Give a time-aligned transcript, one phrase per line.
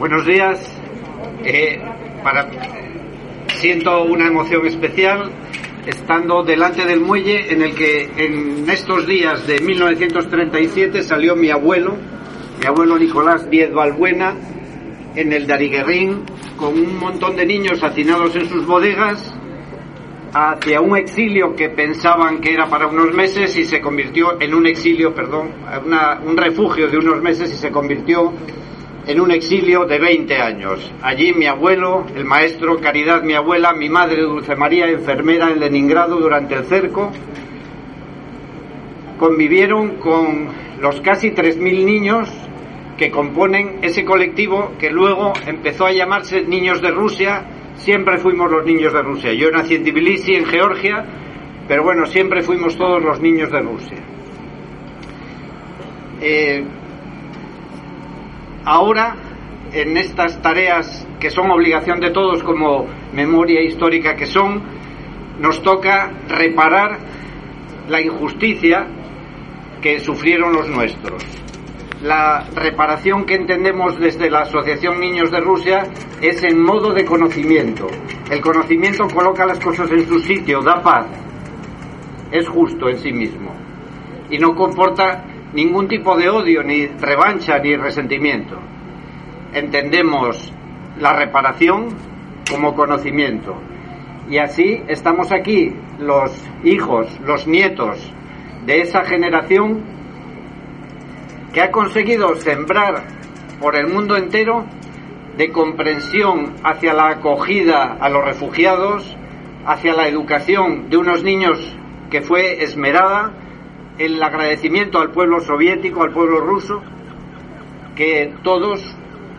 [0.00, 0.58] Buenos días.
[1.44, 1.78] Eh,
[2.24, 2.48] para,
[3.56, 5.30] siento una emoción especial
[5.84, 11.98] estando delante del muelle en el que en estos días de 1937 salió mi abuelo,
[12.58, 14.36] mi abuelo Nicolás Diez Balbuena,
[15.16, 16.22] en el Dariguerrín
[16.56, 19.34] con un montón de niños hacinados en sus bodegas
[20.32, 24.66] hacia un exilio que pensaban que era para unos meses y se convirtió en un
[24.66, 25.50] exilio, perdón,
[26.24, 28.32] un refugio de unos meses y se convirtió
[29.10, 30.92] en un exilio de 20 años.
[31.02, 36.20] Allí mi abuelo, el maestro Caridad, mi abuela, mi madre Dulce María, enfermera en Leningrado
[36.20, 37.10] durante el cerco,
[39.18, 40.46] convivieron con
[40.80, 42.30] los casi 3.000 niños
[42.96, 47.46] que componen ese colectivo que luego empezó a llamarse Niños de Rusia.
[47.74, 49.32] Siempre fuimos los niños de Rusia.
[49.32, 51.04] Yo nací en Tbilisi, en Georgia,
[51.66, 53.98] pero bueno, siempre fuimos todos los niños de Rusia.
[56.20, 56.64] Eh,
[58.70, 59.16] ahora,
[59.72, 64.62] en estas tareas que son obligación de todos como memoria histórica que son,
[65.40, 66.98] nos toca reparar
[67.88, 68.86] la injusticia
[69.82, 71.24] que sufrieron los nuestros.
[72.02, 75.82] La reparación que entendemos desde la Asociación Niños de Rusia
[76.22, 77.88] es en modo de conocimiento.
[78.30, 81.06] El conocimiento coloca las cosas en su sitio, da paz,
[82.30, 83.52] es justo en sí mismo
[84.30, 88.56] y no comporta ningún tipo de odio, ni revancha, ni resentimiento.
[89.52, 90.52] Entendemos
[90.98, 91.88] la reparación
[92.50, 93.56] como conocimiento.
[94.28, 98.12] Y así estamos aquí, los hijos, los nietos
[98.64, 99.82] de esa generación
[101.52, 103.04] que ha conseguido sembrar
[103.60, 104.66] por el mundo entero
[105.36, 109.16] de comprensión hacia la acogida a los refugiados,
[109.66, 111.58] hacia la educación de unos niños
[112.10, 113.32] que fue esmerada,
[113.98, 116.82] el agradecimiento al pueblo soviético, al pueblo ruso,
[117.94, 118.80] que todos,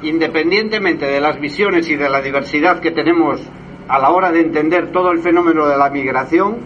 [0.03, 3.41] independientemente de las visiones y de la diversidad que tenemos
[3.87, 6.57] a la hora de entender todo el fenómeno de la migración,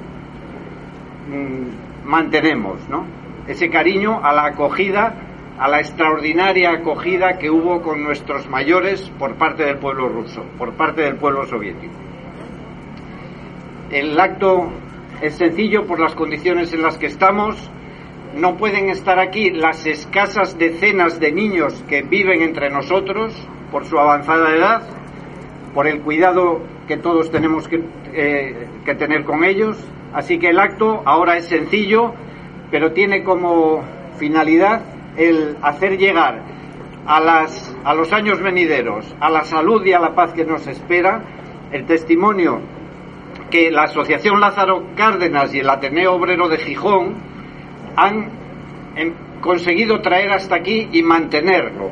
[1.30, 3.06] mm, mantenemos, ¿no?
[3.47, 5.16] Ese cariño a la acogida,
[5.57, 10.73] a la extraordinaria acogida que hubo con nuestros mayores por parte del pueblo ruso, por
[10.73, 11.94] parte del pueblo soviético.
[13.90, 14.69] El acto
[15.22, 17.70] es sencillo por las condiciones en las que estamos,
[18.36, 23.34] no pueden estar aquí las escasas decenas de niños que viven entre nosotros
[23.72, 24.81] por su avanzada edad,
[25.74, 27.81] por el cuidado que todos tenemos que,
[28.14, 29.78] eh, que, tener con ellos.
[30.14, 32.14] Así que el acto ahora es sencillo,
[32.72, 33.84] pero tiene como
[34.18, 34.82] finalidad
[35.18, 36.42] el hacer llegar
[37.06, 40.68] a, las, a los años venideros, a la salud y a la paz que nos
[40.68, 41.22] espera,
[41.72, 42.62] el testimonio
[43.55, 47.16] que la Asociación Lázaro Cárdenas y el Ateneo Obrero de Gijón
[47.95, 48.29] han
[48.97, 51.89] em, conseguido traer hasta aquí y mantenerlo.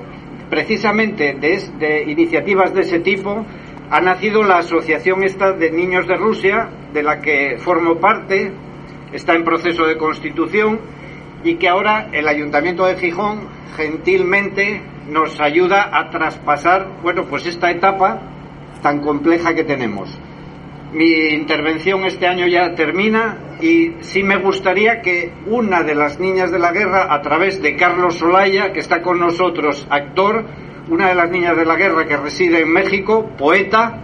[0.50, 3.46] Precisamente de, iniciativas de ese tipo
[3.90, 8.52] ha nacido la Asociación esta de Niños de Rusia, de la que formo parte,
[9.14, 10.82] está en proceso de constitución
[11.46, 13.48] y que ahora el Ayuntamiento de Gijón
[13.78, 18.20] gentilmente nos ayuda a traspasar, bueno, pues esta etapa
[18.82, 20.20] tan compleja que tenemos.
[20.94, 26.52] Mi intervención este año ya termina y sí me gustaría que una de las niñas
[26.52, 30.46] de la guerra, a través de Carlos Solaya, que está con nosotros, actor,
[30.90, 34.04] una de las niñas de la guerra que reside en México, poeta,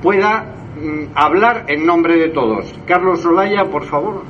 [0.00, 0.44] pueda
[0.80, 2.72] mm, hablar en nombre de todos.
[2.86, 4.22] Carlos Solaya, por favor.